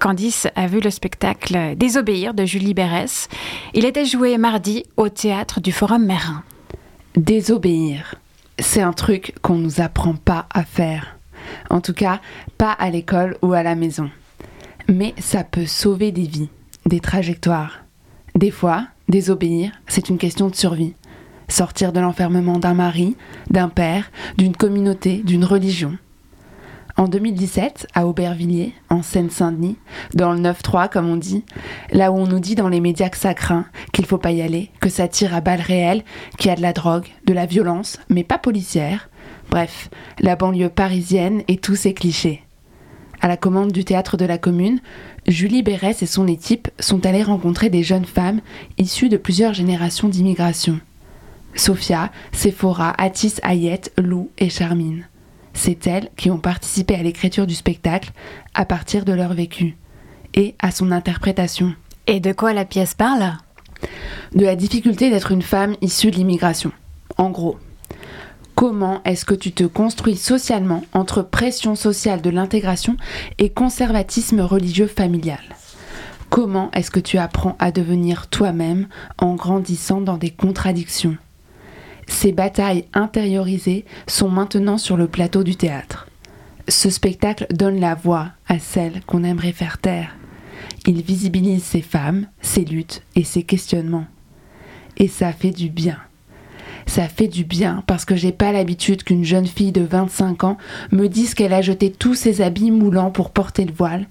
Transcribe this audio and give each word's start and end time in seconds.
Candice 0.00 0.48
a 0.56 0.66
vu 0.66 0.80
le 0.80 0.90
spectacle 0.90 1.76
Désobéir 1.76 2.34
de 2.34 2.44
Julie 2.44 2.74
Bérès. 2.74 3.28
Il 3.74 3.84
était 3.84 4.04
joué 4.04 4.38
mardi 4.38 4.84
au 4.96 5.08
théâtre 5.08 5.60
du 5.60 5.72
Forum 5.72 6.04
Mérin. 6.04 6.42
Désobéir, 7.16 8.14
c'est 8.58 8.82
un 8.82 8.92
truc 8.92 9.34
qu'on 9.42 9.56
ne 9.56 9.62
nous 9.62 9.80
apprend 9.80 10.14
pas 10.14 10.46
à 10.54 10.64
faire. 10.64 11.18
En 11.68 11.80
tout 11.80 11.94
cas, 11.94 12.20
pas 12.56 12.72
à 12.72 12.90
l'école 12.90 13.36
ou 13.42 13.52
à 13.52 13.62
la 13.62 13.74
maison. 13.74 14.10
Mais 14.88 15.14
ça 15.18 15.44
peut 15.44 15.66
sauver 15.66 16.12
des 16.12 16.26
vies, 16.26 16.48
des 16.86 17.00
trajectoires. 17.00 17.84
Des 18.34 18.50
fois, 18.50 18.86
désobéir, 19.08 19.72
c'est 19.86 20.08
une 20.08 20.18
question 20.18 20.48
de 20.48 20.54
survie. 20.54 20.94
Sortir 21.50 21.92
de 21.92 21.98
l'enfermement 21.98 22.58
d'un 22.58 22.74
mari, 22.74 23.16
d'un 23.50 23.68
père, 23.68 24.12
d'une 24.38 24.54
communauté, 24.54 25.20
d'une 25.24 25.44
religion. 25.44 25.98
En 26.96 27.08
2017, 27.08 27.88
à 27.92 28.06
Aubervilliers, 28.06 28.72
en 28.88 29.02
Seine-Saint-Denis, 29.02 29.76
dans 30.14 30.32
le 30.32 30.38
9-3 30.38 30.88
comme 30.88 31.10
on 31.10 31.16
dit, 31.16 31.44
là 31.90 32.12
où 32.12 32.18
on 32.18 32.28
nous 32.28 32.38
dit 32.38 32.54
dans 32.54 32.68
les 32.68 32.80
médias 32.80 33.08
que 33.08 33.16
ça 33.16 33.34
craint, 33.34 33.66
qu'il 33.92 34.06
faut 34.06 34.16
pas 34.16 34.30
y 34.30 34.42
aller, 34.42 34.70
que 34.80 34.88
ça 34.88 35.08
tire 35.08 35.34
à 35.34 35.40
balles 35.40 35.60
réelles, 35.60 36.04
qu'il 36.38 36.50
y 36.50 36.52
a 36.52 36.56
de 36.56 36.62
la 36.62 36.72
drogue, 36.72 37.08
de 37.26 37.32
la 37.32 37.46
violence, 37.46 37.98
mais 38.08 38.22
pas 38.22 38.38
policière. 38.38 39.10
Bref, 39.50 39.90
la 40.20 40.36
banlieue 40.36 40.68
parisienne 40.68 41.42
et 41.48 41.56
tous 41.56 41.74
ses 41.74 41.94
clichés. 41.94 42.44
À 43.20 43.26
la 43.26 43.36
commande 43.36 43.72
du 43.72 43.84
théâtre 43.84 44.16
de 44.16 44.24
la 44.24 44.38
commune, 44.38 44.78
Julie 45.26 45.64
Bérès 45.64 46.00
et 46.00 46.06
son 46.06 46.28
équipe 46.28 46.68
sont 46.78 47.04
allées 47.06 47.24
rencontrer 47.24 47.70
des 47.70 47.82
jeunes 47.82 48.04
femmes 48.04 48.40
issues 48.78 49.08
de 49.08 49.16
plusieurs 49.16 49.52
générations 49.52 50.08
d'immigration. 50.08 50.80
Sophia, 51.54 52.10
Sephora, 52.32 52.94
Atis, 52.98 53.34
Ayette, 53.42 53.92
Lou 53.98 54.30
et 54.38 54.50
Charmine. 54.50 55.06
C'est 55.52 55.86
elles 55.86 56.10
qui 56.16 56.30
ont 56.30 56.38
participé 56.38 56.94
à 56.94 57.02
l'écriture 57.02 57.46
du 57.46 57.54
spectacle 57.54 58.12
à 58.54 58.64
partir 58.64 59.04
de 59.04 59.12
leur 59.12 59.34
vécu 59.34 59.76
et 60.34 60.54
à 60.60 60.70
son 60.70 60.92
interprétation. 60.92 61.74
Et 62.06 62.20
de 62.20 62.32
quoi 62.32 62.52
la 62.52 62.64
pièce 62.64 62.94
parle? 62.94 63.36
De 64.34 64.44
la 64.44 64.56
difficulté 64.56 65.10
d'être 65.10 65.32
une 65.32 65.42
femme 65.42 65.76
issue 65.80 66.10
de 66.10 66.16
l'immigration. 66.16 66.72
En 67.16 67.30
gros, 67.30 67.58
comment 68.54 69.02
est-ce 69.04 69.24
que 69.24 69.34
tu 69.34 69.52
te 69.52 69.64
construis 69.64 70.16
socialement 70.16 70.84
entre 70.92 71.22
pression 71.22 71.74
sociale 71.74 72.22
de 72.22 72.30
l'intégration 72.30 72.96
et 73.38 73.50
conservatisme 73.50 74.40
religieux 74.40 74.86
familial? 74.86 75.40
Comment 76.30 76.70
est-ce 76.72 76.92
que 76.92 77.00
tu 77.00 77.18
apprends 77.18 77.56
à 77.58 77.72
devenir 77.72 78.28
toi-même 78.28 78.86
en 79.18 79.34
grandissant 79.34 80.00
dans 80.00 80.16
des 80.16 80.30
contradictions? 80.30 81.18
Ces 82.10 82.32
batailles 82.32 82.84
intériorisées 82.92 83.84
sont 84.06 84.28
maintenant 84.28 84.78
sur 84.78 84.96
le 84.96 85.06
plateau 85.06 85.44
du 85.44 85.56
théâtre. 85.56 86.08
Ce 86.68 86.90
spectacle 86.90 87.46
donne 87.50 87.80
la 87.80 87.94
voix 87.94 88.28
à 88.48 88.58
celles 88.58 89.00
qu'on 89.06 89.24
aimerait 89.24 89.52
faire 89.52 89.78
taire. 89.78 90.16
Il 90.86 91.02
visibilise 91.02 91.62
ces 91.62 91.80
femmes, 91.80 92.26
ces 92.42 92.64
luttes 92.64 93.02
et 93.14 93.24
ces 93.24 93.44
questionnements. 93.44 94.06
Et 94.96 95.08
ça 95.08 95.32
fait 95.32 95.52
du 95.52 95.70
bien. 95.70 95.98
Ça 96.86 97.08
fait 97.08 97.28
du 97.28 97.44
bien 97.44 97.84
parce 97.86 98.04
que 98.04 98.16
j'ai 98.16 98.32
pas 98.32 98.52
l'habitude 98.52 99.04
qu'une 99.04 99.24
jeune 99.24 99.46
fille 99.46 99.72
de 99.72 99.82
25 99.82 100.44
ans 100.44 100.58
me 100.90 101.06
dise 101.06 101.34
qu'elle 101.34 101.52
a 101.52 101.62
jeté 101.62 101.92
tous 101.92 102.14
ses 102.14 102.40
habits 102.40 102.72
moulants 102.72 103.10
pour 103.10 103.30
porter 103.30 103.64
le 103.64 103.72
voile, 103.72 104.06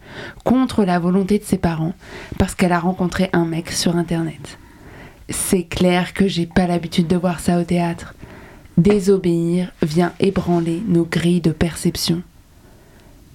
contre 0.45 0.85
la 0.85 0.99
volonté 0.99 1.37
de 1.37 1.43
ses 1.43 1.57
parents, 1.57 1.93
parce 2.37 2.55
qu'elle 2.55 2.71
a 2.71 2.79
rencontré 2.79 3.29
un 3.33 3.45
mec 3.45 3.71
sur 3.71 3.97
internet. 3.97 4.57
C'est 5.29 5.63
clair 5.63 6.13
que 6.13 6.27
j'ai 6.27 6.47
pas 6.47 6.65
l'habitude 6.65 7.07
de 7.07 7.15
voir 7.15 7.39
ça 7.39 7.59
au 7.59 7.63
théâtre. 7.63 8.15
Désobéir 8.77 9.71
vient 9.81 10.13
ébranler 10.19 10.81
nos 10.87 11.05
grilles 11.05 11.41
de 11.41 11.51
perception. 11.51 12.23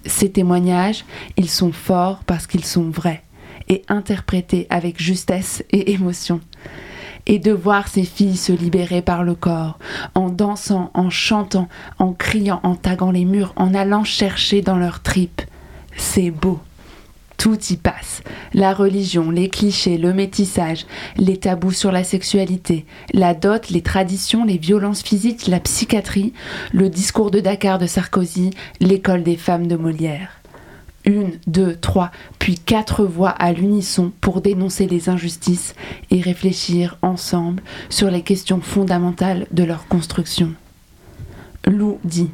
Ces 0.05 0.31
témoignages, 0.31 1.05
ils 1.37 1.49
sont 1.49 1.71
forts 1.71 2.23
parce 2.25 2.47
qu'ils 2.47 2.65
sont 2.65 2.89
vrais 2.89 3.23
et 3.69 3.83
interprétés 3.87 4.67
avec 4.69 5.01
justesse 5.01 5.63
et 5.71 5.91
émotion. 5.91 6.41
Et 7.27 7.39
de 7.39 7.51
voir 7.51 7.87
ces 7.87 8.03
filles 8.03 8.37
se 8.37 8.51
libérer 8.51 9.01
par 9.01 9.23
le 9.23 9.33
corps, 9.33 9.79
en 10.13 10.29
dansant, 10.29 10.91
en 10.93 11.09
chantant, 11.09 11.67
en 11.97 12.13
criant, 12.13 12.59
en 12.61 12.75
taguant 12.75 13.09
les 13.09 13.25
murs, 13.25 13.53
en 13.55 13.73
allant 13.73 14.03
chercher 14.03 14.61
dans 14.61 14.77
leurs 14.77 15.01
tripes, 15.01 15.41
c'est 15.97 16.29
beau. 16.29 16.59
Tout 17.37 17.59
y 17.69 17.77
passe. 17.77 18.23
La 18.53 18.73
religion, 18.73 19.29
les 19.29 19.49
clichés, 19.49 19.97
le 19.97 20.13
métissage, 20.13 20.85
les 21.17 21.37
tabous 21.37 21.71
sur 21.71 21.91
la 21.91 22.03
sexualité, 22.03 22.85
la 23.13 23.33
dot, 23.33 23.69
les 23.69 23.81
traditions, 23.81 24.45
les 24.45 24.57
violences 24.57 25.03
physiques, 25.03 25.47
la 25.47 25.59
psychiatrie, 25.59 26.33
le 26.71 26.89
discours 26.89 27.31
de 27.31 27.39
Dakar 27.39 27.77
de 27.77 27.87
Sarkozy, 27.87 28.51
l'école 28.79 29.23
des 29.23 29.35
femmes 29.35 29.67
de 29.67 29.75
Molière. 29.75 30.41
Une, 31.03 31.33
deux, 31.45 31.75
trois, 31.75 32.09
puis 32.39 32.55
quatre 32.57 33.05
voix 33.05 33.29
à 33.29 33.51
l'unisson 33.51 34.11
pour 34.21 34.41
dénoncer 34.41 34.87
les 34.87 35.07
injustices 35.09 35.75
et 36.09 36.19
réfléchir 36.19 36.97
ensemble 37.03 37.61
sur 37.89 38.09
les 38.09 38.23
questions 38.23 38.59
fondamentales 38.59 39.45
de 39.51 39.63
leur 39.63 39.87
construction. 39.87 40.53
Lou 41.67 41.99
dit 42.03 42.31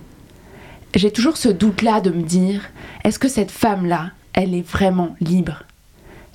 J'ai 0.95 1.11
toujours 1.11 1.35
ce 1.35 1.49
doute-là 1.49 1.99
de 1.99 2.11
me 2.11 2.23
dire 2.23 2.69
est-ce 3.03 3.19
que 3.19 3.27
cette 3.27 3.51
femme-là, 3.51 4.11
elle 4.33 4.53
est 4.55 4.67
vraiment 4.67 5.15
libre. 5.19 5.63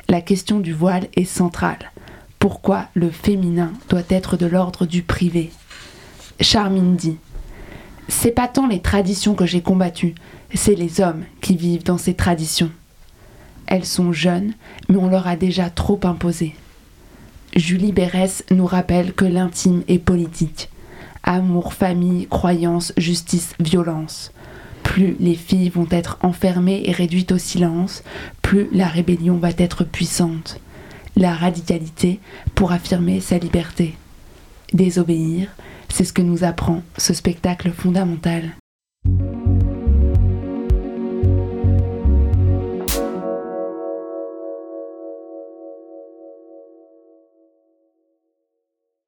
La 0.08 0.20
question 0.20 0.60
du 0.60 0.72
voile 0.72 1.08
est 1.14 1.24
centrale. 1.24 1.90
Pourquoi 2.38 2.86
le 2.94 3.10
féminin 3.10 3.72
doit 3.88 4.04
être 4.08 4.36
de 4.36 4.46
l'ordre 4.46 4.86
du 4.86 5.02
privé? 5.02 5.50
Charmine 6.40 6.96
dit 6.96 7.16
C'est 8.08 8.30
pas 8.30 8.48
tant 8.48 8.66
les 8.66 8.80
traditions 8.80 9.34
que 9.34 9.46
j'ai 9.46 9.62
combattues, 9.62 10.14
c'est 10.54 10.74
les 10.74 11.00
hommes 11.00 11.24
qui 11.40 11.56
vivent 11.56 11.84
dans 11.84 11.98
ces 11.98 12.14
traditions. 12.14 12.70
Elles 13.66 13.84
sont 13.84 14.12
jeunes, 14.12 14.52
mais 14.88 14.96
on 14.96 15.08
leur 15.08 15.26
a 15.26 15.36
déjà 15.36 15.70
trop 15.70 15.98
imposé. 16.04 16.54
Julie 17.56 17.92
Bérès 17.92 18.44
nous 18.50 18.66
rappelle 18.66 19.12
que 19.12 19.24
l'intime 19.24 19.82
est 19.88 19.98
politique. 19.98 20.68
Amour, 21.24 21.72
famille, 21.72 22.28
croyance, 22.28 22.92
justice, 22.96 23.54
violence 23.58 24.30
plus 24.96 25.14
les 25.20 25.34
filles 25.34 25.68
vont 25.68 25.88
être 25.90 26.16
enfermées 26.22 26.84
et 26.86 26.92
réduites 26.92 27.30
au 27.30 27.36
silence, 27.36 28.02
plus 28.40 28.66
la 28.72 28.86
rébellion 28.86 29.36
va 29.36 29.50
être 29.58 29.84
puissante. 29.84 30.58
La 31.16 31.34
radicalité 31.34 32.18
pour 32.54 32.72
affirmer 32.72 33.20
sa 33.20 33.36
liberté. 33.36 33.94
Désobéir, 34.72 35.54
c'est 35.90 36.04
ce 36.04 36.14
que 36.14 36.22
nous 36.22 36.44
apprend 36.44 36.82
ce 36.96 37.12
spectacle 37.12 37.72
fondamental 37.72 38.52